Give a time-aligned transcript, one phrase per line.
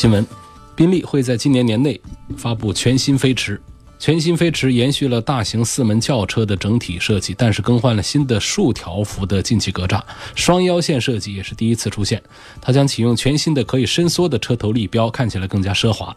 [0.00, 0.26] 新闻：
[0.74, 2.00] 宾利会在今年年内
[2.34, 3.60] 发布全新飞驰。
[3.98, 10.00] 全新飞驰延续了大型四门轿车的整体设计，但是更换了新的竖条幅的进气格栅，
[10.34, 12.22] 双腰线设计也是第一次出现。
[12.62, 16.16] 它将启用全新的可以伸缩的车头立标，看起来更加奢华。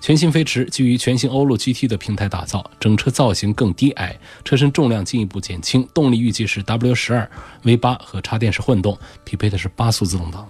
[0.00, 7.28] 全新飞驰基于全新欧陆 GT 的平台打造，整车造型更低矮，车身重量进一步减轻，动力预计是 W 十二
[7.64, 10.48] V 八和插电式混动，匹配的是八速自动挡。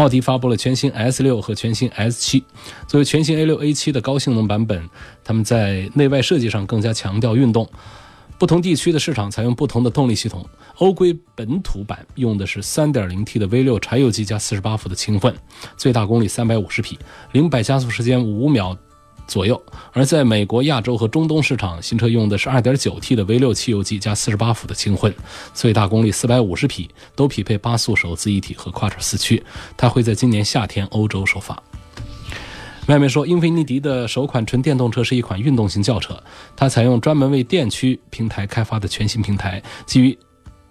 [0.00, 2.42] 奥迪发布了全新 S 六和全新 S 七，
[2.86, 4.88] 作为全新 A 六 A 七的高性能版本，
[5.22, 7.68] 他们在内外设计上更加强调运动。
[8.38, 10.42] 不同地区的市场采用不同的动力系统。
[10.78, 15.34] 欧规本土版用的是 3.0T 的 V6 柴油机加48伏的轻混，
[15.76, 16.98] 最大功率350匹，
[17.32, 18.74] 零百加速时间5秒。
[19.30, 25.14] 左右，而在美国、亚洲和中东市场，新车用的是 2.9T 的 V6 汽油机加48伏的轻混，
[25.54, 29.40] 最大功率450匹，都匹配八速手自一体和 Quattro 四驱。
[29.76, 31.56] 它会在今年夏天欧洲首发。
[32.88, 36.20] 外媒说，英菲尼迪的首款纯电动车是一款运动型轿车，
[36.56, 40.18] 它采用专门为电驱平台开发的全新平台，基于。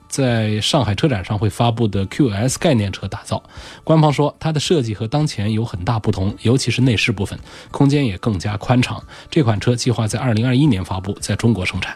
[0.09, 3.41] 在上海车展上会发布的 QS 概念车打造，
[3.83, 9.01] 官方说它的设计和当前有很大不同，尤其是内饰部分，空间也更加宽敞。
[9.29, 11.95] 这款车计划在2021年发布，在中国生产。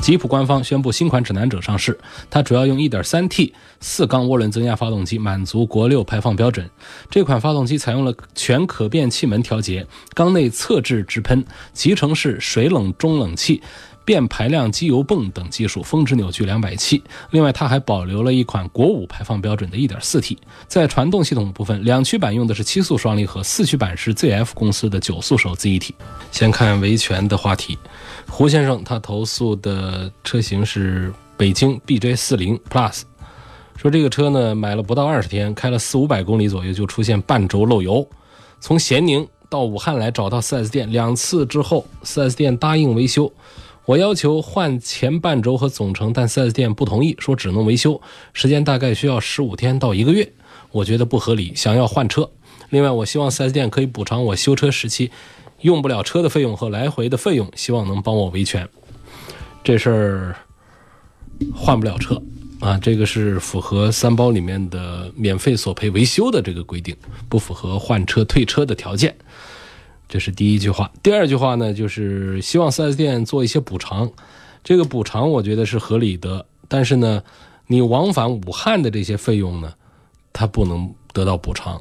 [0.00, 1.98] 吉普官方宣布新款指南者上市，
[2.30, 6.70] 它主要用 1.3T 四缸涡轮增压发动机，满足国六排放标准。
[7.10, 13.60] 这款发动机采用了全可变气门调节、缸内侧置直喷、集成式水冷中冷器。
[14.10, 17.00] 变排量机油泵等技术，峰值扭矩两百七。
[17.30, 20.36] 另外，它还保留了一款国五排放标准的 1.4T。
[20.66, 25.94] 在传动系统部分，两驱版用的是七速双离合，四驱版是 ZF 公司的九速手自一体。
[26.32, 27.78] 先看维权的话题，
[28.28, 33.02] 胡先生他投诉的车型是北京 BJ40 Plus，
[33.76, 38.04] 说这个车呢买了不到二十天，开了四五百公里左右就出现半轴漏油，
[38.58, 43.32] 从咸宁到武汉来找到 4S 店两次之后，4S 店答应维修。
[43.86, 48.00] 我要求换前半轴和总成，但 4S 店不同意，说只能维修，
[48.32, 50.32] 时间大概需要十五天到一个月，
[50.70, 52.30] 我觉得不合理，想要换车。
[52.68, 55.10] 另外，我希望 4S 店可以补偿我修车时期
[55.62, 58.68] 用不了车的费用和来回的费用，希望能帮我维权。
[59.64, 60.36] 这事儿
[61.52, 62.22] 换不了车
[62.60, 66.94] 啊，这个是符合三包里面的免费索赔维修的这个规定，
[67.28, 69.16] 不符合换车退车的条件。
[70.10, 74.10] 这是第一句话，第二句话呢，就是希望 4S 店做一些补偿。
[74.64, 77.22] 这个补偿我觉得是合理的，但是呢，
[77.68, 79.72] 你往返武汉的这些费用呢，
[80.32, 81.80] 它不能得到补偿。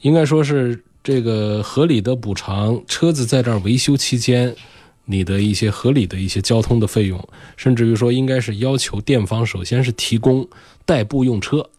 [0.00, 4.56] 应该说是这个合理的补偿，车子在这儿维修期间，
[5.04, 10.48] 你的一些合理的一些交通的费用，甚至于说应该是要求店方首先是提供
[10.84, 11.70] 代步用车，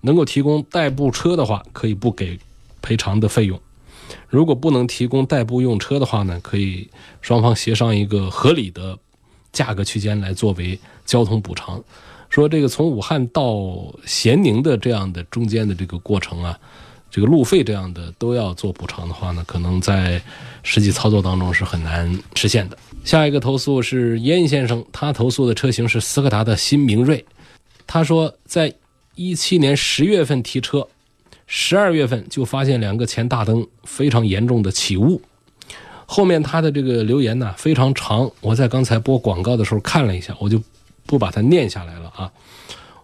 [0.00, 2.36] 能够提供代步车的话，可以不给
[2.82, 3.60] 赔偿的费用。
[4.34, 6.88] 如果不能提供代步用车的话呢，可以
[7.22, 8.98] 双方协商一个合理的
[9.52, 11.80] 价格区间来作为交通补偿。
[12.28, 13.64] 说这个从武汉到
[14.04, 16.58] 咸宁的这样的中间的这个过程啊，
[17.12, 20.20] 这个路费这样的都要做补偿的话呢，可能在
[20.64, 22.76] 实际操作当中是很难实现的。
[23.04, 27.24] 下一个投诉是燕先生，他投诉的车型是斯柯达的新明锐。
[27.86, 28.74] 他说，在
[29.14, 30.84] 一七年十月份提车。
[31.46, 35.20] 十二月份就发现两个前大灯非常严重的起雾，
[36.06, 40.62] 后面他的这个留言呢非常长，我在刚才播广告的时候看了一下，我就
[41.04, 42.32] 不把它念下来了啊，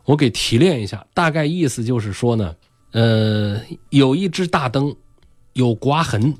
[0.05, 2.57] 我给提炼一下，大概意思就是说呢，
[2.93, 3.61] 呃，
[3.91, 4.97] 有一只大灯
[5.53, 6.35] 有刮痕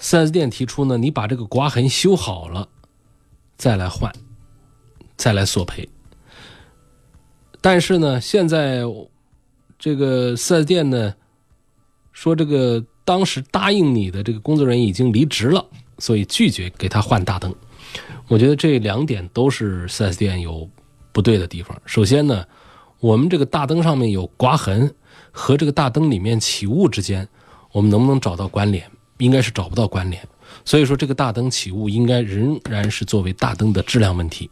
[0.00, 2.66] ，4S 店提出呢，你把这个刮痕修好了
[3.58, 4.10] 再来换，
[5.16, 5.86] 再来索赔，
[7.60, 8.84] 但是呢，现在。
[9.84, 11.14] 这个四 S 店呢，
[12.10, 15.62] 说这个当时答应你的这个工作人员已经离职了，
[15.98, 17.54] 所以拒绝给他换大灯。
[18.28, 20.66] 我觉得这两点都是四 S 店有
[21.12, 21.78] 不对的地方。
[21.84, 22.46] 首先呢，
[22.98, 24.90] 我们这个大灯上面有刮痕
[25.30, 27.28] 和这个大灯里面起雾之间，
[27.70, 28.90] 我们能不能找到关联？
[29.18, 30.26] 应该是找不到关联。
[30.64, 34.48] 所以说，这个大灯起雾应该仍然是作为大灯的质量问题，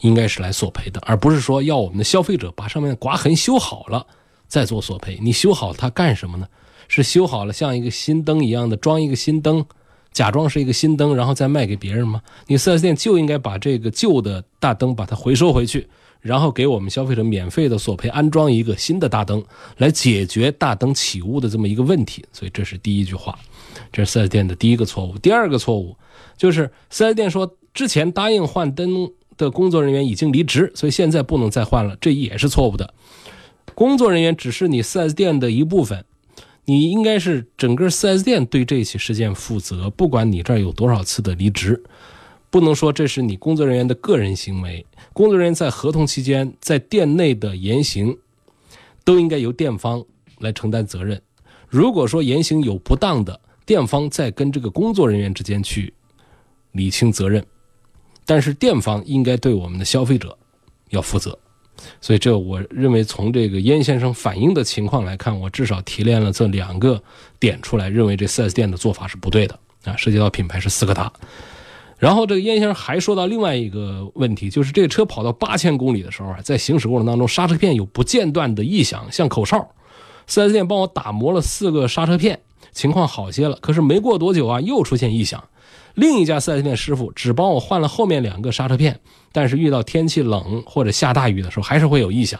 [0.00, 4.06] 应该是来索赔的，而不是说要我们的消费者把上面的刮痕修好了。
[4.48, 5.18] 再做索赔。
[5.22, 6.46] 你修好它干什么呢？
[6.88, 9.66] 是修好了像一个新灯一样的装一个新灯，
[10.12, 12.22] 假装是一个新灯，然后再卖给别人吗？
[12.46, 15.88] 你 4S 店就应该把这个旧的大灯把它回收回去，
[16.20, 19.44] 然后给我们消费者免费的索赔，安装一个新的大灯，
[19.78, 22.24] 来解决大灯起雾的这么一个问题。
[22.32, 23.36] 所以这是第一句话，
[23.92, 25.18] 这是 4S 店的第一个错误。
[25.18, 25.96] 第二个错误
[26.36, 32.94] 就是 4S 店说之前答应换灯的工作人员已经离职，所以现在不能再换了，这也是错误的。
[33.74, 36.04] 工作人员只是你 4S 店的一部分。
[36.68, 41.80] 你应该是整个 4S 店对这起事件负责，不管你这儿有多少次的离职，
[42.50, 44.84] 不能说这是你工作人员的个人行为。
[45.12, 48.18] 工作人员在合同期间在店内的言行，
[49.04, 50.04] 都应该由店方
[50.40, 51.22] 来承担责任。
[51.68, 55.94] 如果说言行有不当的，店方再跟这个工作人员之间去
[56.72, 57.46] 理清责任，
[58.24, 60.36] 但是店方应该对我们的消费者
[60.90, 61.38] 要负责。
[62.00, 67.02] 所以，这我认为从这个燕先生反映的情况来看，我至少提炼了这两个
[67.38, 69.96] 点出来，认为这 4S 店的做法是不对的啊。
[69.96, 71.12] 涉及到品牌是斯柯达。
[71.98, 79.66] 然后，这个燕先生还说到另外一个问题，就是这个车跑到八千公里的时候啊，在行驶过程当中，刹车片有不间断的异响，像口哨。
[80.28, 82.40] 4S 店帮我打磨了四个刹车片，
[82.72, 83.56] 情况好些了。
[83.62, 85.42] 可是没过多久啊，又出现异响。
[85.96, 89.00] 另一家 4S 店师傅只帮我换了后面两个刹车片，
[89.32, 92.38] 但是遇到天气冷或者下大雨的时候，还是会有异响。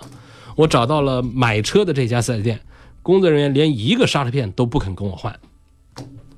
[0.55, 2.61] 我找到了买车的这家 4S 店，
[3.03, 5.35] 工作人员连一个刹车片都不肯跟我换。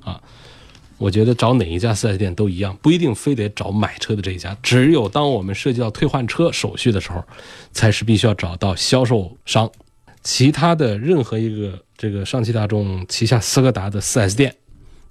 [0.05, 0.21] 啊，
[0.97, 4.57] 我觉得找哪一家 4S 店都一样，不一定非得找买车的这一家。
[4.63, 7.23] 只有当我们涉及到退换车手续的时候，
[7.73, 9.69] 才是必须要找到销售商。
[10.23, 14.55] 其他的任何一个这个上汽大众旗下斯柯达的 4S 店。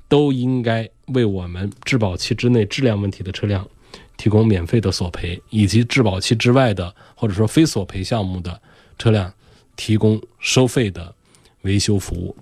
[0.08, 3.68] 都应该为我们质保期之内质量问题的车辆
[4.16, 8.62] 提供免费的索赔，以及质保期之外的或者说非索赔项目的
[8.98, 9.32] 车辆
[9.76, 11.14] 提供收费的
[11.62, 12.36] 维修服务，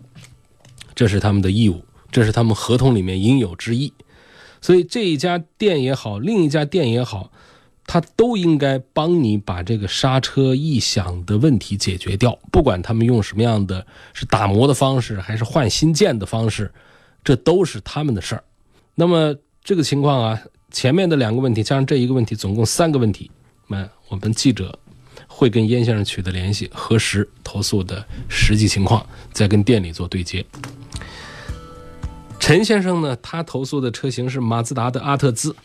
[0.94, 3.92] 这是他们的义务，这是他们合同里面应有之义。
[4.62, 7.32] 所以这一家店也好，另一家店也好，
[7.86, 16.72] 他都应该帮你把这个刹车异响的问题解决掉，不管他们用什么样的是打磨的方式，还是换新件的方式。
[17.25, 18.44] 这都是他们的事儿，
[18.94, 20.39] 那么这个情况啊，
[20.69, 23.31] 前面的两个问题加上这一个问题，总共三个问题。
[23.68, 24.77] 那我们记者
[25.27, 30.45] 会跟燕先生取得联系，核实投诉的实际情况，再跟店里做对接。
[32.39, 35.56] 陈先生呢，他投诉的车型是马自达的阿特兹，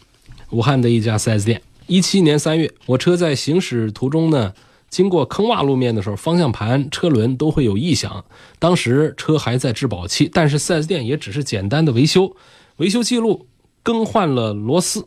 [0.48, 1.60] 武汉的一家 4S 店。
[1.86, 4.54] 一七年三月，我车在行驶途中呢。
[4.90, 8.24] 经过坑洼路面的时候，方向盘、车轮都会有异响。
[8.58, 12.34] 当时车还在质保期，但是 4S 店也只是简单的维修，
[12.78, 13.46] 维修记录
[13.84, 15.06] 更换了螺丝。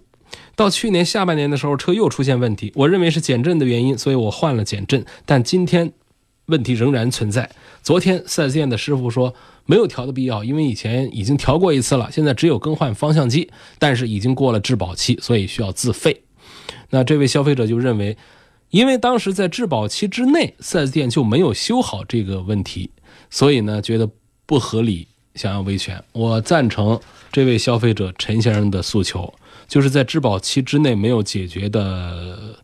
[0.56, 5.04] 到去年下半年的时候，车又出现问题，我认为是减震的原因，所以我换了减震。
[5.26, 5.92] 但今天
[6.46, 7.50] 问题仍然存在。
[7.82, 16.24] 昨天 4S 店的师傅说没有调的必要，因为以前已经调过一次了，现在只有更换方向机，但是已经过了质保期，所以需要自费。
[16.90, 18.16] 那这位消费者就认为。
[18.74, 22.90] 因为当时在质保期之内，4S 店就没有修好这个问题，
[23.30, 24.10] 所以呢觉得
[24.48, 26.04] 不合理，想要维权。
[26.12, 27.00] 我赞成
[27.32, 29.32] 这位消费者陈先生的诉求，
[29.68, 32.58] 就是在质保期之内没有解决的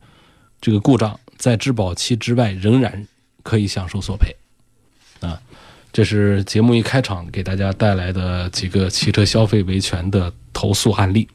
[0.60, 3.08] 这个故障，在质保期之外仍然
[3.44, 4.36] 可以享受索赔。
[5.20, 5.40] 啊，
[5.94, 11.28] 这是节目一开场给大家带来的几个汽车消费维权的投诉案例，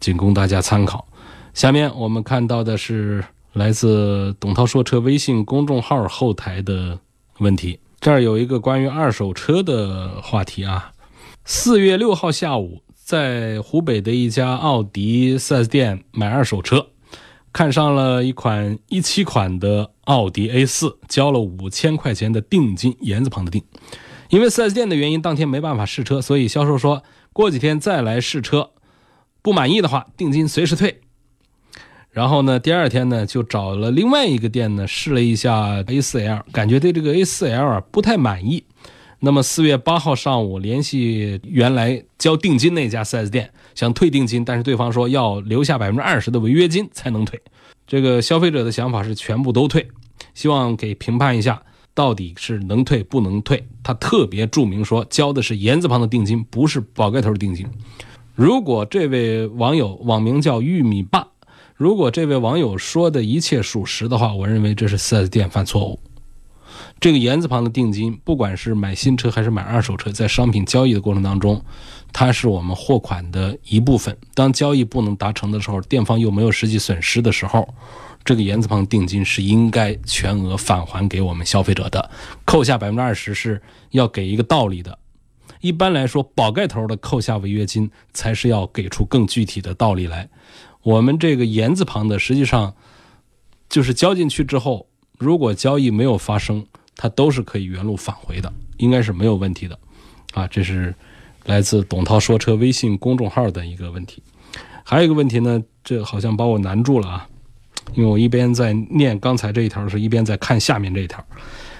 [0.00, 1.06] 仅供大家参考。
[1.54, 3.24] 下面我们看到的是。
[3.56, 6.98] 来自董涛说车微信公众号后台的
[7.38, 10.92] 问题，这儿有一个关于二手车的话题啊。
[11.46, 16.88] 四月六号下午，在湖北的一家奥迪 4S 店买二手车，
[17.50, 23.64] 看上了一款一七款的奥迪 A4，交了五千块钱的定金，言字旁的定。
[24.28, 28.72] 因为 4S 店的原因，当天没办法试车，所以销售说过几天再来试车，
[29.40, 31.00] 不满意的话，定金随时退。
[32.16, 38.64] 然后呢，第二天呢，就找了另外一个店呢试了一下 A4L，感觉对这个 A4L 啊不太满意。
[39.20, 47.38] 那么四月八号上午联系原来交定金那家 4S 店，想退定金，但是对方说要留下百分之二十的违约金才能退。
[47.86, 49.86] 这个消费者的想法是全部都退，
[50.32, 53.62] 希望给评判一下到底是能退不能退。
[53.82, 57.66] 他特别注明说交的是言字旁的定金，不是宝盖头的定金。
[58.34, 61.25] 如果这位网友网名叫玉米爸。
[61.76, 66.00] 如果这位网友说的一切属实的话，我认为这是 4S 店犯错误。
[66.98, 71.62] 这个言字旁的定金，不管是买新车还是买二手车，在商品交易的过程当中，
[72.14, 74.16] 它是我们货款的一部分。
[74.32, 77.68] 当交易不能达成的时候，店方又没有实际损失的时候，
[78.24, 82.10] 这个言字旁定金是应该全额返还给我们消费者的，
[82.46, 84.98] 扣下百分之二十是要给一个道理的。
[85.60, 90.26] 一般来说，宝盖头的扣下违约金才是要给出更具体的道理来。
[90.86, 92.72] 我们这个言字旁的，实际上
[93.68, 94.86] 就是交进去之后，
[95.18, 96.64] 如果交易没有发生，
[96.94, 99.76] 它都是可以原路返回的，应该是没有问题的。
[100.32, 100.94] 啊，这是
[101.46, 104.22] 来自董涛说车微信公众号的一个问题。
[104.84, 107.28] 还有一个问题呢，这好像把我难住了啊，
[107.96, 111.26] 因为我一边在念刚才这一条的时候，一边在看下面这一条。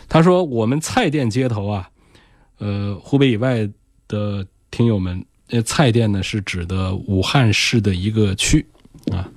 [0.09, 1.89] 他说：“我们蔡甸街头啊。”
[2.59, 3.71] 呃，湖北以外
[4.09, 8.67] 的听友们，呃，蔡甸呢是指的武汉市的一个区
[9.13, 9.29] 啊。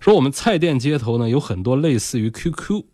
[0.00, 2.84] 说我们蔡店街头呢有很多类似于 QQ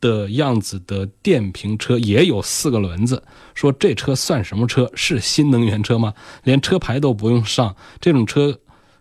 [0.00, 3.22] 的样子的电瓶车，也有四个轮子。
[3.54, 4.90] 说这车算什么车？
[4.94, 6.14] 是新能源车吗？
[6.44, 8.58] 连车牌都不用上，这种车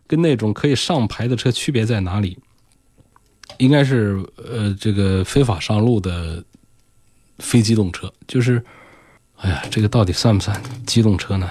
[0.08, 2.38] 跟那种可以上牌的车区别在哪里？
[3.58, 6.44] 应该是呃，这个非法上路的
[7.40, 8.64] 非机动车，就是。
[9.44, 11.50] 哎呀，这个到底算不算机动车呢？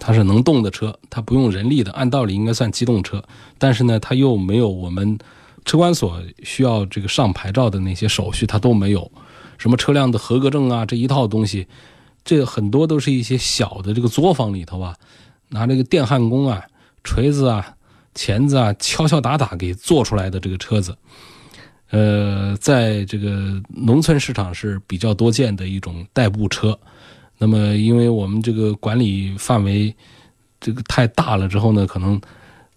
[0.00, 3.22] 它是能动的车，它不用人力的，按道理应该算机动车。
[3.58, 5.16] 但是呢，它又没有我们
[5.64, 9.08] 车管所需要这个上牌照的那些手续，它都没有。
[9.58, 11.68] 什么车辆的合格证啊，这一套东西，
[12.24, 14.96] 这很多都是一些小的这个作坊里头啊，
[15.50, 16.64] 拿这个电焊工啊、
[17.04, 17.74] 锤子啊、
[18.14, 20.96] 钳子啊，敲敲打打给做出来的这个车子。
[21.90, 26.78] 呃，在这个农村市场是比较多见的一种代步车。
[27.42, 29.96] 那么，因为我们这个管理范围
[30.60, 32.20] 这个太大了之后呢，可能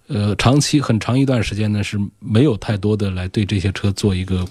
[0.08, 4.48] 呃长期很长一段时间呢是没有太多的来对这些车做一个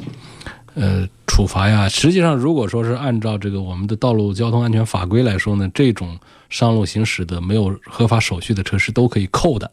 [0.74, 1.88] 呃处罚呀。
[1.88, 6.18] 实际上，如果说是按照这个我们的道路交通安全法规来说呢，这种
[6.50, 9.70] 上路行驶的没有合法手续的车是都可以扣的。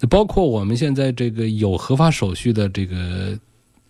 [0.00, 3.38] 那包括我们现在这个有合法手续的这个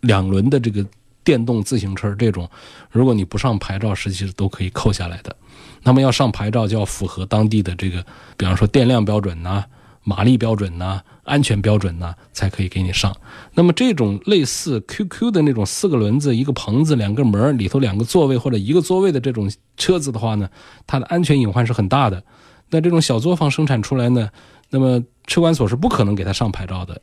[0.01, 0.85] 两轮的这个
[1.23, 2.51] 电动自行车这种，
[2.91, 5.37] 如果你不上牌照，实际是都可以扣下来的。
[5.83, 8.05] 那么要上牌照，就要符合当地的这个，
[8.37, 9.65] 比方说电量标准呐、
[10.05, 13.15] 马力标准呐、安全标准呐，才可以给你上。
[13.55, 20.49] 那么这种类似 QQ 的那种四个轮子、一个棚子、两个门里头两个座位或者一个座位的这种车子的话呢，
[20.87, 22.23] 它的安全隐患是很大的。
[22.71, 24.31] 那这种小作坊生产出来呢，
[24.71, 27.01] 那么车管所是不可能给它上牌照的。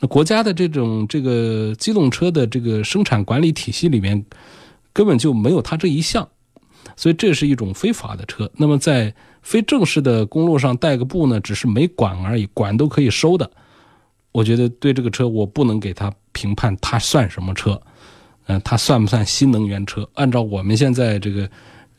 [0.00, 4.24] 那国家的这种这个机动车的这个生产管理体系里面，
[4.92, 6.28] 根本就没有它这一项。
[6.96, 8.50] 所以这是一种非法的车。
[8.56, 13.50] 那么在非正式的公路上带个步呢，只是没管而已，管都可以收的。
[14.32, 17.80] 我觉得对这个车，我不能给他评判它算什么车，
[18.46, 20.08] 嗯，它算不算新能源车？
[20.14, 21.48] 按照我们现在这个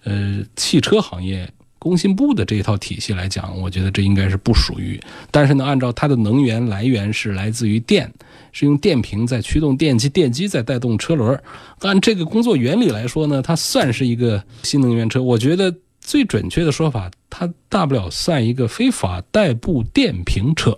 [0.03, 1.49] 呃汽车行业。
[1.85, 4.99] 工信部的这一套体系来讲，我觉得这应该是不属于。
[5.29, 8.11] 但是呢，按照它的能源来源是来自于电，
[8.51, 11.39] 是用电瓶在驱动电机，电机在带动车轮。
[11.81, 15.21] 按这个工作原理来说呢，它算是一个新能源车。
[15.21, 20.75] 我觉得最准确的说法，它大不了算一个非法代步电瓶车。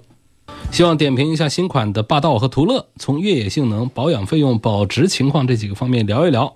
[0.73, 6.53] 希望点评一下新款的霸道和途乐，从越野性能、保养费用、保值情况这几个方面聊一聊。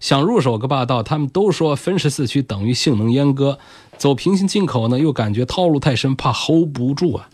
[0.00, 3.58] 想入手个霸道，他们都说分时四驱等于性能阉割。
[3.98, 7.28] 走平行进口呢，又感觉套路太深，怕 hold 不住啊。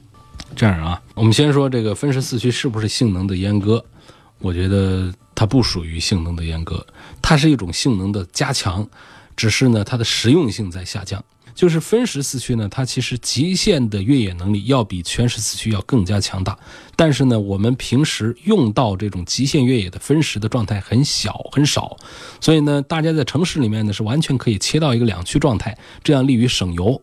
[0.55, 3.83] 这样啊，我们先说这个分时四驱是不是性能的阉割？
[4.41, 6.85] 我觉得它不属于性能的阉割，
[7.23, 8.87] 它是一种性能的加强，
[9.37, 11.25] 只是呢它的实用性在下降。
[11.57, 16.57] 就是分时四驱呢，它其实极限的越野能力要比全时四驱要更加强大。
[16.95, 21.97] 但是呢，我们平时用到这种极限越野的分时的状态很小很少，
[22.43, 27.01] 所以呢，大家在城市里面呢是完全可以切到一个两驱状态，这样利于省油。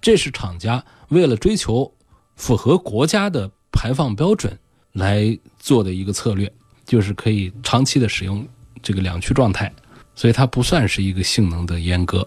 [0.00, 1.92] 这是厂家为了追求
[2.34, 4.58] 符合国家的排放标准
[4.92, 6.50] 来做的一个策略，
[6.86, 8.44] 就是可以长期的使用
[8.82, 9.70] 这个两驱状态，
[10.14, 12.26] 所以它不算是一个性能的阉割。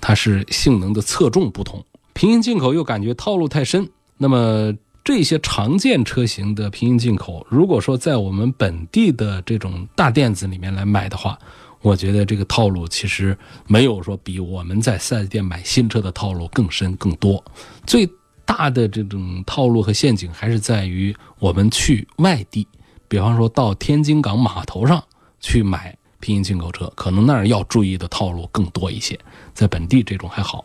[0.00, 3.88] 它是性能的侧重不同，平行进口又感觉套路太深。
[4.16, 4.72] 那么
[5.04, 11.38] 这些常见车型的平行进口，如果说在我们本地的这种大店子里面来买的话，
[11.82, 13.36] 我觉得这个套路其实
[13.66, 17.44] 没有说比我们在四 S 店买新车的套路更深更多。
[17.86, 18.08] 最
[18.44, 22.66] 大的这种套路和陷阱还是在于我们去外地，
[23.06, 25.02] 比方说到天津港码头上
[25.40, 25.96] 去买。
[26.18, 29.16] 平行进口车可能那儿要注意的套路更多一些，
[29.56, 30.64] 在本地这种还好。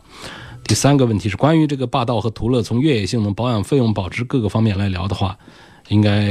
[0.64, 5.36] 第三个问题是关于这个霸道和途乐从越野性能、保养费用、保值各个方面来聊的话，
[5.88, 6.24] 应该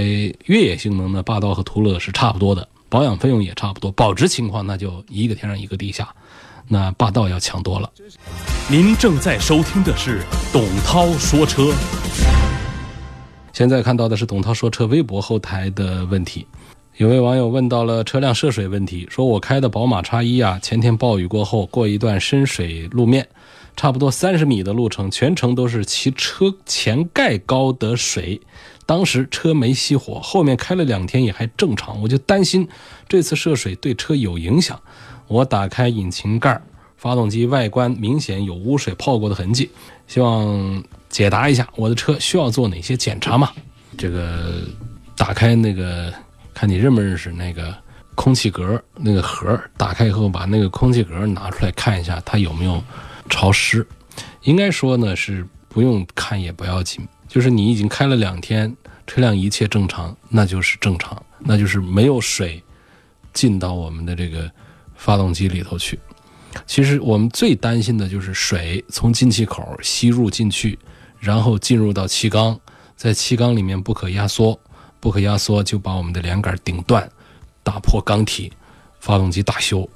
[0.45, 6.07] 越野性能呢，霸道和途乐是差不多的，保养费用也差不多，保值情况那就一个天上一个地下，
[6.67, 7.91] 那霸道要强多了。
[8.69, 10.21] 您正在收听的是
[10.53, 11.73] 董涛说车，
[13.51, 16.47] 现在看到的是董涛说车微博后台的问题。
[17.01, 23.27] 有位网友问到了车辆涉水问题，说我开的宝马叉一啊，前天暴雨过后过一段深水路面，
[23.75, 28.39] 差不多三十米的路程，全程都是骑车前盖高的水。
[28.85, 32.69] 当时车没熄火，后面开了两天也还正常，我就担心
[33.09, 34.79] 这次涉水对车有影响。
[35.27, 36.61] 我打开引擎盖，
[36.97, 39.71] 发动机外观明显有污水泡过的痕迹，
[40.05, 43.49] 希望解答一下我的车需要做哪些检查吗？
[43.97, 44.61] 这个
[45.17, 46.13] 打开那个，
[46.61, 47.75] 看你认不认识那个
[48.13, 52.83] 空气格那个盒，打开以后把那个空气格拿出来看一下，它有没有
[53.31, 53.83] 潮湿。
[54.43, 58.77] 应该说呢是不用看也不要紧，就是你已经开了两天，
[59.07, 62.63] 车辆一切正常，那就是正常，那就是没有水
[63.33, 64.47] 进到我们的这个
[64.93, 65.99] 发动机里头去。
[66.67, 70.77] 其实我们最担心的就是水从进气口吸入进去，
[71.17, 72.59] 然后进入到气缸，
[72.95, 74.59] 在气缸里面不可压缩，
[75.01, 77.11] 不可压缩就把我们的连杆顶断，
[77.63, 78.53] 打破缸体，
[79.01, 79.87] 发动机大修，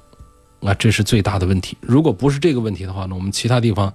[0.60, 1.78] 啊，这是最大的问题。
[1.80, 3.90] 如果不是这个问题的话呢，我们其他地方，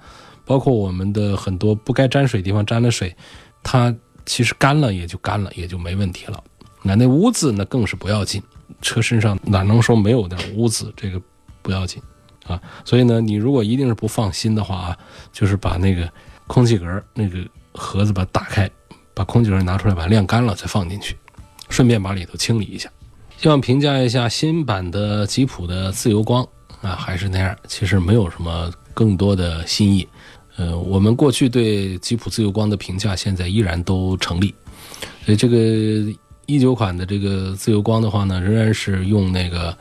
[0.46, 3.15] 包括我们的很多不该沾水地方沾了水，
[3.62, 3.94] 它
[4.25, 6.44] 其实干了也就干了，也就没问题了。
[6.82, 8.41] 那那污渍那更是不要紧，
[8.82, 10.91] 车身上哪能说没有点污渍？
[10.96, 11.22] 这个
[11.62, 12.01] 不要紧。
[12.48, 14.98] 啊，所以呢，你如果一定是不放心的话啊，
[15.32, 16.12] 就是把那个
[16.48, 17.38] 空气格那个
[17.72, 18.70] 盒子把它打开，
[19.13, 21.15] 把空气格拿出来，把它晾干了再放进去，
[21.70, 22.89] 顺便把里头清理一下。
[23.38, 26.48] 希望评价一下新版的吉普的自由光
[26.82, 30.08] 啊，还是那样，其实没有什么更多的新意。
[30.58, 34.53] 呃，我们过去对吉普自由光的评价现在依然都成立。
[35.25, 35.58] 所以这个
[36.46, 39.77] 一九款的这个自由光的话呢，仍然是用那个。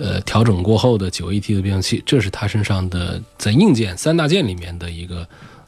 [0.00, 5.26] 呃，调整过后的九 AT 的变速器，这是它身上的在硬件三大件里面的一个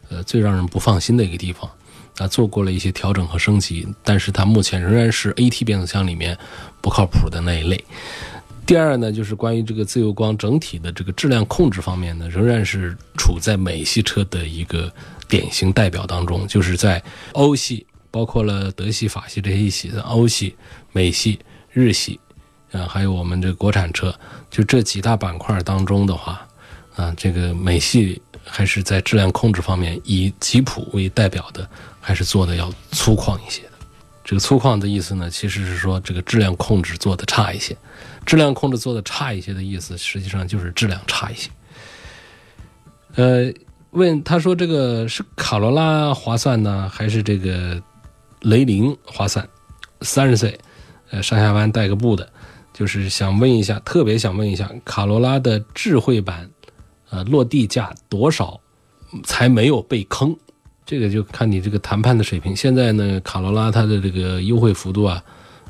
[0.09, 1.69] 呃最让人不放心的一个地方。
[2.21, 6.37] 它，做过了一些调整和升级，但是它目前仍然是 AT 变速箱里面
[6.83, 7.83] 不靠谱的那一类。
[8.67, 14.93] 第二呢，就是关于这个自由光整体的这个质量控制方面呢，仍然是处在美系车的一个
[15.29, 17.03] 典型代表当中，就是在
[17.33, 20.55] 欧系，包括了德系、法系这些一起的欧系、
[20.93, 21.39] 美系、
[21.73, 22.21] 日系。
[22.73, 24.15] 啊，还有我们这个国产车，
[24.49, 26.47] 就这几大板块当中的话，
[26.95, 31.69] 啊，这个美系还是在质量控制方面，以吉普为代表的，
[32.01, 33.71] 还是做的要粗犷一些的。
[34.25, 37.77] 这个粗犷的意思呢，其实是说这个质量控制做的差一些。
[38.25, 41.51] 质量控制做的差一些的意思，实际上就是质量差一些。
[43.17, 43.53] 呃，
[43.91, 47.83] 问他说这个是卡罗拉划算呢，还是这个
[48.43, 49.49] 雷凌划算？
[50.03, 50.57] 三十岁，
[51.11, 52.29] 呃，上下班带个步的。
[52.73, 56.49] 就是想问一下，特别想问一下，卡罗拉的智慧版，
[57.11, 58.59] 呃，落地价多少
[59.25, 60.35] 才没有被坑？
[60.85, 62.55] 这个就看你这个谈判的水平。
[62.55, 65.23] 现在呢，卡罗拉它的这个优惠幅度啊，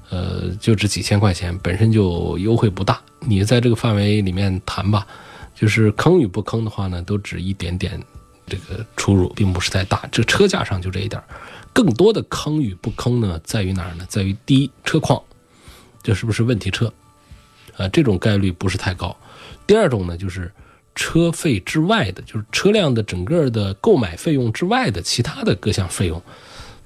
[0.09, 3.01] 呃，就值几千块钱，本身就优惠不大。
[3.21, 5.07] 你在这个范围里面谈吧，
[5.55, 8.03] 就是坑与不坑的话呢，都只一点点
[8.47, 10.09] 这个出入，并不是太大。
[10.11, 11.23] 这车价上就这一点
[11.73, 14.07] 更多的坑与不坑呢，在于哪儿呢？
[14.09, 15.23] 在于第一，车况，
[16.03, 16.93] 这是不是问题车？
[17.77, 19.15] 啊，这种概率不是太高。
[19.67, 20.51] 第二种呢，就是
[20.95, 26.23] 车费之外的，就是车辆的整个的购买费用之外的其他的各项费用，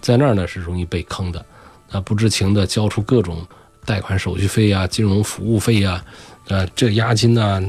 [0.00, 1.44] 在那儿呢是容易被坑的。
[1.90, 3.46] 啊，不知情的交出各种
[3.84, 6.04] 贷款手续费呀、金融服务费呀、
[6.48, 7.62] 啊这押金呐、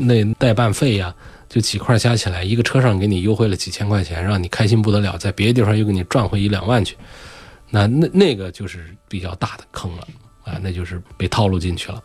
[0.00, 1.14] 那代办费呀，
[1.48, 6.96] 就几块加起来，一个车上给你优惠了几千块钱，让你开心不得了，在别的地方又给你赚回一两万去，
[7.70, 10.08] 那那那个就是比较大的坑了
[10.42, 12.02] 啊，那就是被套路进去了。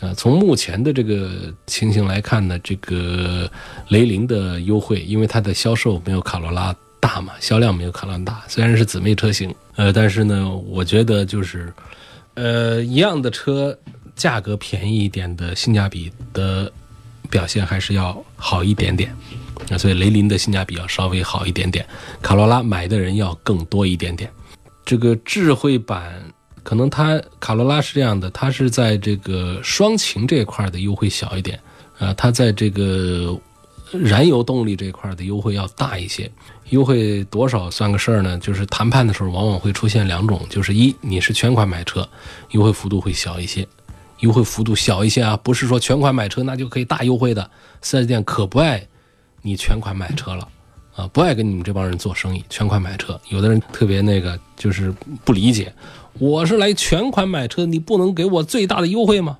[0.00, 1.30] 啊，从目前的这个
[1.66, 3.48] 情形来看呢，这个
[3.88, 11.72] 雷凌的优惠，因为它的销售没有卡罗拉大嘛，销量没有卡罗拉大，虽然是姊妹车型，呃，但是呢，我觉得就是，
[12.34, 13.78] 呃，一样的车，
[14.16, 16.70] 价格便宜一点的性价比的
[17.30, 19.14] 表现还是要好一点点，
[19.68, 21.86] 那，所以雷凌的性价比要稍微好一点点，
[22.20, 24.28] 卡罗拉买的人要更多一点点，
[24.84, 26.20] 这个智慧版。
[26.64, 31.60] 可能它卡罗拉是这样的，它是在这个双擎这块的优惠小一点，
[31.98, 33.38] 啊，它在这个
[33.92, 36.28] 燃油动力这块的优惠要大一些。
[36.70, 38.38] 优惠多少算个事儿呢？
[38.38, 42.08] 就是谈判的时候往往会出现两种，就是一你是全款买车，
[42.52, 43.68] 优惠幅度会小一些，
[44.20, 47.48] 优惠幅度小一些啊，不是说全款买车那就可以大优惠的。
[47.82, 48.84] 四 S 店可不爱
[49.42, 50.48] 你全款买车了，
[50.96, 53.20] 啊，不爱跟你们这帮人做生意，全款买车。
[53.28, 55.70] 有的人特别那个，就是不理解。
[56.18, 59.38] 我是来全款买车，你不能给我最大的优惠吗？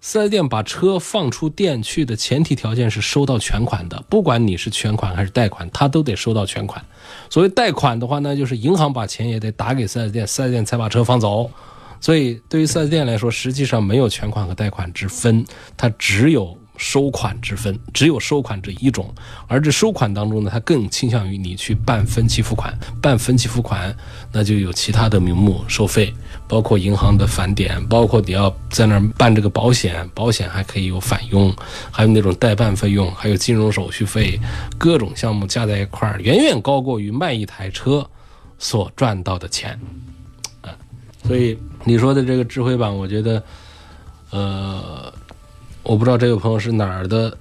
[0.00, 6.84] 四 S 店把车放出店去的前提条件是收到全款的，不管你是全款还是贷款，他都得收到全款。
[7.30, 11.50] 所谓贷款的话呢，就是银行把钱也得打给四 S 店，四 S 店才把车放走。
[12.00, 15.42] 所以对于 4S 店来说，实际上没有全款和贷款之分，
[15.74, 19.14] 它只有收款之分，只有收款这一种。
[19.46, 23.96] 而这收款当中呢，它更倾向于你去办分期付款，办分期付款
[24.32, 26.12] 那就有其他的名目收费，
[26.48, 31.54] 包括银行的返点，包括你要在那儿办这个保险，保险还可以有返佣，
[31.90, 34.38] 还有那种代办费用，还有金融手续费，
[34.76, 38.04] 各种项目加在一块儿，远远高过于卖一台车
[38.58, 39.78] 所赚到的钱。
[40.62, 40.74] 啊
[41.26, 43.42] 所以你说的这个智慧版，我觉得，
[44.28, 45.10] 呃，
[45.84, 47.36] 我不知道这位朋友是哪儿的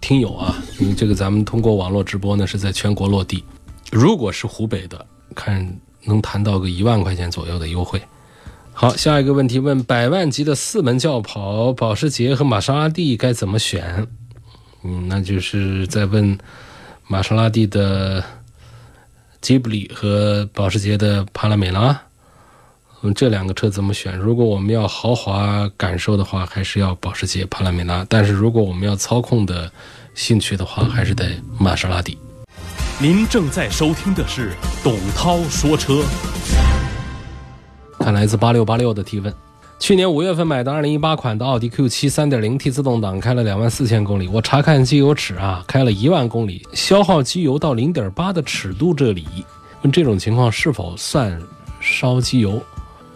[0.00, 0.56] 听友啊？
[0.80, 3.44] 因为这个咱们通过网络直播呢，是在全国落地。
[3.90, 8.00] 如果是湖北的，看能谈到个一万块钱左右的优惠。
[8.72, 14.06] 好，下一个问题问：百万级的四门轿跑，保时捷和玛莎拉蒂该怎么选？
[14.82, 16.36] 嗯，那就是在问
[17.06, 18.24] 玛莎拉蒂的
[19.42, 22.00] 吉布力和保时捷的帕拉梅拉。
[23.04, 24.16] 嗯，这两个车怎么选？
[24.16, 29.70] 如果我们要豪华感受的话，还是要保时捷帕拉梅拉；但是如果我们要操控的
[30.14, 31.26] 兴趣的话，还是得
[31.58, 32.16] 玛莎拉蒂。
[33.00, 34.52] 您正在收听的是
[34.84, 36.04] 董涛说车。
[37.98, 39.34] 看来自八六八六的提问：
[39.80, 44.28] 去年五月份买的二零一八款的奥迪 Q 七三点零 T 自动挡，开了两万四千公里。
[44.28, 49.26] 我查看机油尺啊，开了一万公里，消耗机油到零点八的尺度这里，
[49.82, 51.36] 问这种情况是否算
[51.80, 52.62] 烧机油？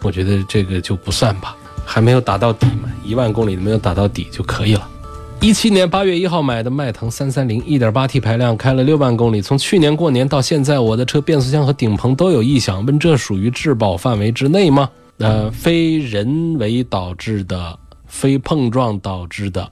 [0.07, 1.53] 我觉得这个就不算吧，
[1.85, 4.89] 还没有打到底嘛，一万公里没有打到底就可以了。
[5.41, 9.41] 一七年八月一号买的迈腾三三零，一点八 T 排量，开了六万公里。
[9.41, 14.89] 从去年过年到现在，我的车变速箱和顶棚都有异响，问这属于质保范围之内吗？
[15.17, 19.69] 呃，非人为导致的、非碰撞导致的，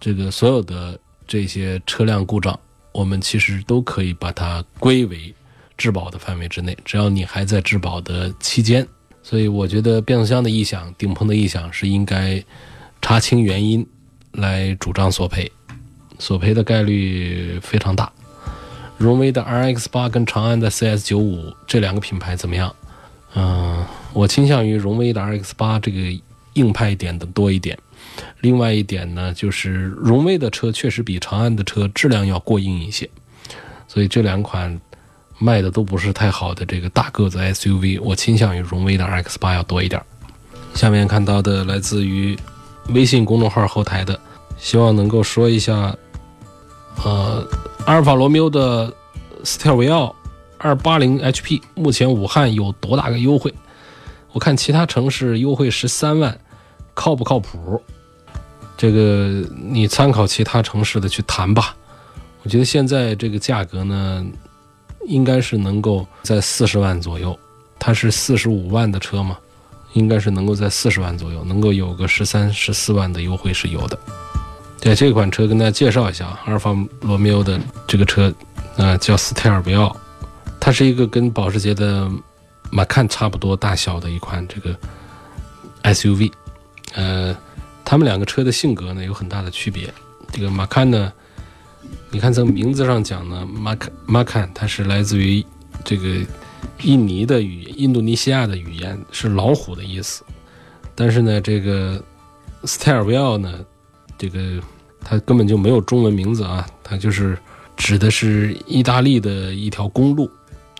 [0.00, 2.58] 这个所有的这些车辆故障，
[2.90, 5.32] 我们其实都可以把它归为
[5.78, 8.84] 质保的范围之内，只要你还在质保的期间。
[9.28, 12.40] 所以我觉得变速箱的异响、顶棚的异响是应该
[13.02, 13.84] 查清原因
[14.30, 15.50] 来主张索赔，
[16.20, 18.08] 索赔的概率非常大。
[18.96, 22.72] 荣威的 RX 八跟长安的 CS 九五这两个品牌怎么样？
[23.34, 25.98] 嗯，我倾向于荣威的 RX 八这个
[26.52, 27.76] 硬派一点的多一点。
[28.42, 33.10] 另外一点呢，就是荣威的车确实比长安的车质量要过硬一些，
[33.88, 34.80] 所以这两款。
[35.38, 40.02] 卖的都不是太好的这个大个子 SUV，我倾向于荣威的 RX 八要多一点。
[40.74, 42.36] 下面看到的来自于
[42.88, 44.18] 微信公众号后台的，
[44.58, 45.94] 希望能够说一下，
[47.04, 47.46] 呃，
[47.84, 48.92] 阿尔法罗密欧的
[49.44, 50.14] 斯特维奥
[50.58, 53.52] 二八零 HP 目前武汉有多大个优惠？
[54.32, 56.38] 我看其他城市优惠十三万，
[56.94, 57.82] 靠不靠谱？
[58.76, 61.76] 这个你参考其他城市的去谈吧。
[62.42, 64.24] 我觉得现在这个价格呢。
[65.06, 67.38] 应该是能够在四十万左右，
[67.78, 69.38] 它是四十五万的车嘛，
[69.92, 73.98] 应该是能够在四十万左右，能够有个十三、十四万的优惠是有的。
[74.80, 78.32] 对这款车跟大家介绍一下，阿尔法罗密欧的这个车，
[78.76, 79.96] 啊叫斯泰尔维奥，
[80.60, 82.10] 它是一个跟保时捷的
[82.70, 84.76] 马看差不多大小的一款这个
[85.82, 86.30] SUV，
[86.94, 87.36] 呃，
[87.84, 89.92] 他们两个车的性格呢有很大的区别，
[90.32, 91.12] 这个马看呢。
[92.10, 95.44] 你看从名字上讲呢，马卡马坎它是来自于
[95.84, 96.20] 这个
[96.82, 100.24] 印尼的语印度尼西亚的语言，是老虎的意思。
[100.94, 102.02] 但是呢，这个
[102.64, 103.58] 斯泰尔维奥呢，
[104.16, 104.60] 这个
[105.00, 107.36] 它根本就没有中文名字啊，它就是
[107.76, 110.30] 指的是意大利的一条公路。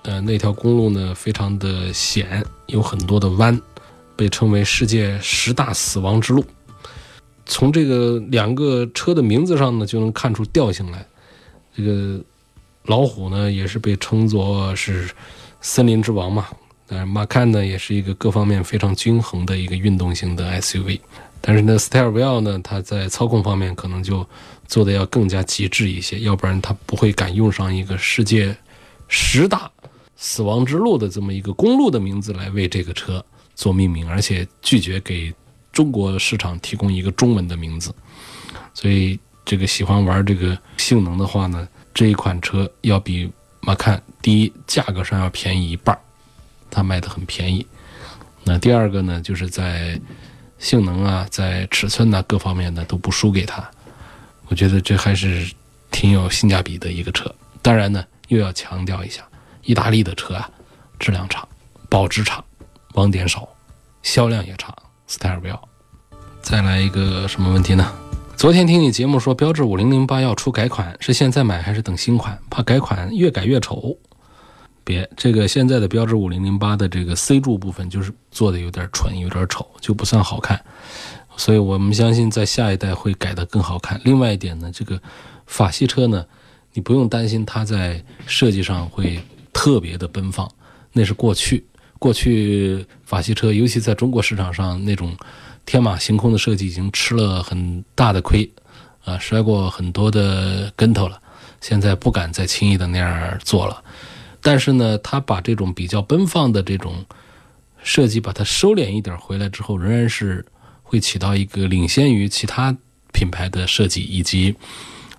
[0.04, 3.60] 呃，那条公路呢非常的险，有很多的弯，
[4.14, 6.44] 被称为世界十大死亡之路。
[7.44, 11.04] 从这个两个车的名字上呢，就能看出调性来。
[11.76, 12.18] 这个
[12.84, 15.10] 老虎呢，也是被称作是
[15.60, 16.46] 森林之王嘛。
[16.86, 21.00] 但是马看呢，也是一个各方面非常均衡的一个运动型的 SUV。
[21.40, 24.26] 但是呢，斯泰尔维奥呢，它在操控方面可能就
[24.66, 28.56] 做的要更加极致一些，要不然它不会敢用上一个世界
[29.08, 29.70] 十大
[30.16, 35.34] 死亡之路的这么一个公路的名字来为这个车做命名，而且拒绝给。
[35.72, 37.94] 中国市场提供一个中文的名字，
[38.72, 45.96] 所以这个喜欢玩这个性能的话呢，这一款车要比马看第一价格上要便宜一半
[46.68, 47.64] 它卖的很便宜。
[48.42, 49.98] 那第二个呢，就是在
[50.58, 53.64] 性能啊，在尺寸呐各方面呢都不输给它。
[54.48, 55.48] 我觉得这还是
[55.90, 57.32] 挺有性价比的一个车。
[57.62, 59.22] 当然呢，又要强调一下，
[59.62, 60.50] 意大利的车啊，
[60.98, 61.46] 质量差，
[61.88, 62.42] 保值差，
[62.94, 63.48] 网点少，
[64.02, 64.74] 销量也差。
[65.06, 65.68] 斯泰尔维奥，
[66.42, 67.92] 再来一个什么问题呢？
[68.36, 72.38] 昨天听你节目说，标致五零零八要出改款，是现在买还是等新款？
[72.50, 73.96] 怕改款越改越丑。
[74.84, 80.62] 别，这个现在的标致五零零八的这个 C 柱部分就是做的有点蠢，有点丑，就不算好看。
[81.38, 83.98] 所以我们相信在下一代会改得更好看。
[84.04, 85.00] 另外一点呢，这个
[85.46, 86.22] 法系车呢，
[86.74, 89.18] 你不用担心它在设计上会
[89.50, 90.46] 特别的奔放，
[90.92, 91.64] 那是过去。
[91.98, 95.16] 过去法系车，尤其在中国市场上，那种
[95.66, 98.48] 天马行空的设计已经吃了很大的亏，
[99.04, 101.20] 啊，摔过很多的跟头了。
[101.60, 103.82] 现在不敢再轻易的那样做了。
[104.40, 107.04] 但是呢，他把这种比较奔放的这种
[107.82, 110.46] 设计，把它收敛一点回来之后，仍然是
[110.84, 112.74] 会起到一个领先于其他
[113.12, 114.54] 品牌的设计，以及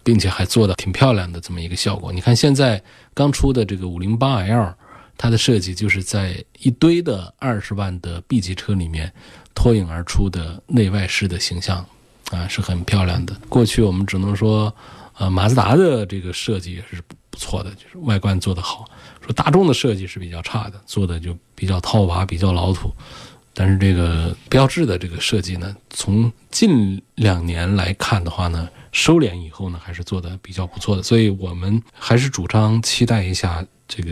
[0.02, 2.12] 并且还做的挺漂亮的这么一个效果。
[2.14, 2.82] 你看现在
[3.14, 4.74] 刚出的这个五零八 L。
[5.20, 9.12] 它的设计就是在一堆的二十万的 B 级车里面
[9.58, 11.84] 脱颖而出的内外饰的形象，
[12.30, 13.36] 啊，是很漂亮的。
[13.50, 14.72] 过去我们只能说，
[15.18, 18.86] 呃，马自达的这个设计也是不错的，就是外观做得好。
[19.26, 22.92] 说大众的设计是比较差的，做的就比较套娃，比较老土。
[23.56, 31.02] 但是这个标志的这个设计呢，从近两年来看的话呢，收敛以后呢，还是做的比较不错的。
[31.02, 34.12] 所以我们还是主张期待一下这个。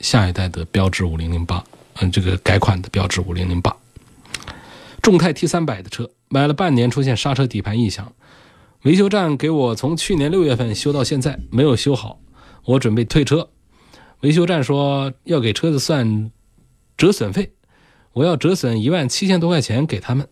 [0.00, 3.74] 下一代的标致五零零八，嗯，这个改款的标致五零零八，
[5.04, 8.14] 众泰 T 三百的车买了半年，出现刹车底盘异响，
[8.84, 12.18] 维修站给我从去年六月份修到现在没有修好，
[12.64, 13.50] 我准备退车，
[14.20, 16.30] 维修站说要给车子算
[16.96, 17.52] 折损费，
[18.14, 20.26] 我要折损一万七千多块钱给他们，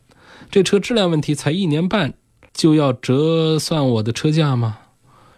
[0.51, 2.15] 这车质量问题才一年半
[2.55, 4.79] 就要折算我的车价吗？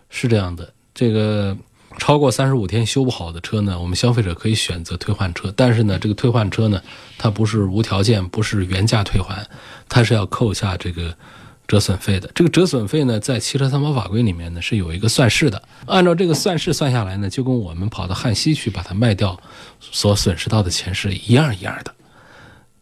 [0.09, 1.59] 是这样的，这个。
[1.99, 5.53] 超过三十五天修不好的车呢，我们消费者可以选择退换车。
[5.57, 6.83] 但是呢，这个退换车呢，
[7.17, 9.47] 它不是无条件，不是原价退还，
[9.89, 11.17] 它是要扣下这个
[11.69, 12.31] 折损费的。
[12.35, 15.63] 这个折损费呢，在汽车三包法规里面呢是有一个算式的。
[15.87, 19.39] 按照这个算式算下来呢，就跟我们跑到汉西去把它卖掉
[19.81, 21.95] 所损失到的钱是一样一样的。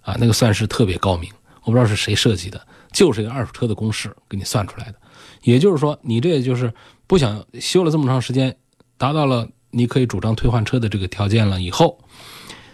[0.01, 1.31] 啊，那个算式特别高明，
[1.63, 2.61] 我不知道是谁设计的，
[2.93, 4.95] 就是一个二手车的公式给你算出来的。
[5.43, 6.73] 也就是说，你这也就是
[7.07, 8.57] 不想修了这么长时间。
[9.03, 11.99] 达到了你可以主张退换车的这个条件了以后，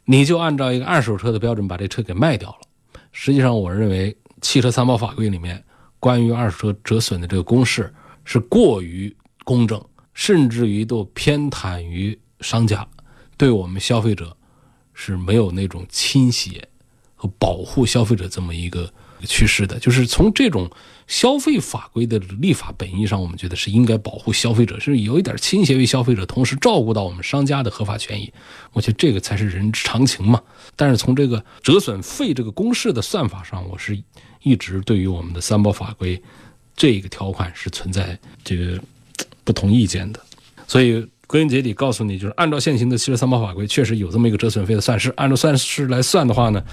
[0.04, 2.58] 你就按照一个二手车的标准把这车给卖掉了。
[3.12, 5.64] 实际上，我认为汽车三包法规里面
[5.98, 7.90] 关于二手车折损的这个公式
[8.24, 12.86] 是过于公正，甚至于都偏袒于商家，
[13.38, 14.36] 对我们消费者
[14.92, 16.68] 是没有那种倾斜
[17.14, 18.92] 和保护消费者这么一个
[19.26, 19.78] 趋势的。
[19.78, 20.70] 就是从这种。
[21.08, 28.30] 消费法规的立法本意上，我们觉得是应该保护消费者，是有一点倾斜于消费者，同时照顾到我们商家的合法权益。
[28.74, 30.38] 我觉得这个才是人之常情嘛。
[30.76, 33.98] 但是从这个折损费这个公式的算法上，我是
[34.42, 36.22] 一直对于我们的三包法规
[36.76, 38.78] 这个条款是存在这个
[39.44, 40.20] 不同意见的。
[40.66, 45.12] 所以归根结底告诉你，就是按照现行的汽车三包法规，确实有这么一个折损费的算式。
[45.14, 46.64] 按照算式来算的话呢，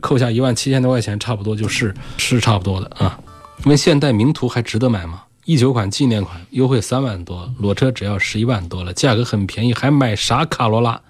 [0.00, 3.18] 扣下一万七千多块钱，差不多就是是差不多的啊。
[3.64, 5.24] 问现代名图还值得买吗？
[5.44, 11.00] 一九款纪念款优惠三万多，裸车只要十一万多了，价格很便宜，还买啥卡罗拉？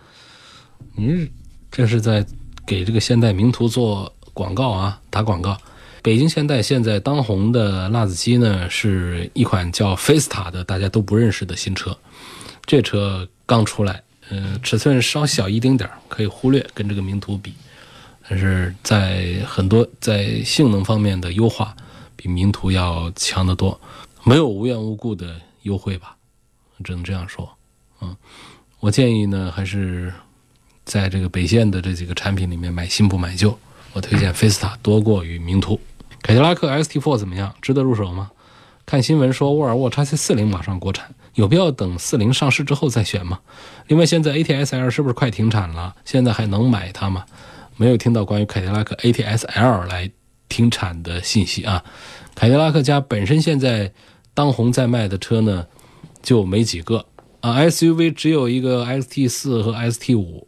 [0.96, 1.30] 您
[1.70, 2.26] 这是在
[2.66, 4.98] 给这个现代名图做广告啊？
[5.10, 5.56] 打广告。
[6.02, 11.96] 北京现代现在当红的辣子鸡呢，是一款叫菲斯塔的，大家都不认识的新车。
[12.66, 17.54] 这车刚出来，嗯，尺寸稍小一丁点儿，可以忽略，跟这个名图比，
[18.28, 21.76] 但是在很多在性能方面的优化。
[22.16, 23.78] 比名图要强得多，
[24.22, 26.16] 没有无缘无故的优惠吧，
[26.82, 27.46] 只能这样说。
[28.00, 28.16] 嗯，
[28.80, 30.10] 我建议呢，还是
[30.86, 33.58] 在这个北线的这几个产品里面买新不买旧。
[33.92, 35.78] 我推荐菲斯塔多过于名图。
[36.22, 37.54] 凯迪拉克 XT4 怎么样？
[37.60, 38.30] 值得入手吗？
[38.86, 43.40] 看新闻说沃尔沃 x C 四零马上国产，有必要等四零上市之后再选吗？
[43.88, 45.94] 另外，现在 ATS-L 是不是快停产了？
[46.04, 47.24] 现在还能买它吗？
[47.76, 50.10] 没有听到关于凯迪拉克 ATS-L 来。
[50.46, 51.82] 停产的信息啊，
[52.34, 53.90] 凯迪拉克家本身现在
[54.34, 55.66] 当红在卖的车呢，
[56.22, 57.04] 就没几个
[57.40, 60.46] 啊，SUV 只有一个 XT 四和 ST 五，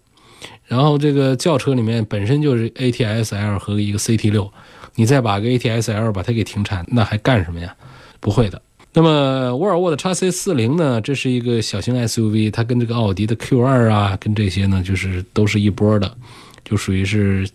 [0.66, 4.52] 然后这个轿车里面本身就是 ATS-L 和一个 CT 六，
[4.94, 7.74] 你再把个 ATS-L 把它给停产，那还干什么呀？
[8.20, 8.62] 不会的。
[8.96, 16.16] 那么沃尔沃的 x C 四零呢，这是一个小型 SUV，它跟这个奥迪的 Q 二啊，跟这些呢就是都是一波的，
[16.64, 17.46] 就属于是。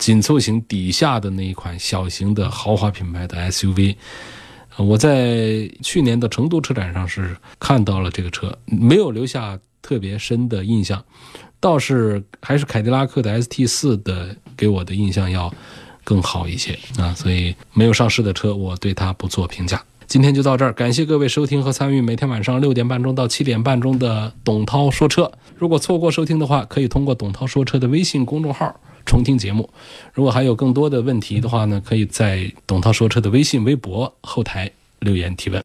[0.00, 3.94] 紧凑型底下的那一款小型的豪华品牌的 SUV，
[4.78, 11.04] 我在去年的成都车展上是看到了这个车，没有留下特别深的印象，
[11.60, 15.52] 倒是还是凯迪拉克的 ST 四的给我的印象要
[16.02, 19.84] 更好一些啊，所以没有上市的车，我对它不做评价。
[20.10, 25.30] 今天就到这儿，感谢各位收听和参与每天晚上六点半钟到七点半钟的董涛说车。
[25.56, 28.74] 如果错过收听的话，可以通过董涛说车的微信公众号
[29.06, 29.70] 重听节目。
[30.12, 34.68] 如果还有更多的问题的话呢，可以在董涛说车的微信、微博后台
[34.98, 35.58] 留言提问。